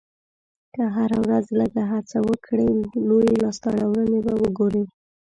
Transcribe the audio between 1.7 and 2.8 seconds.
هڅه هم وکړې،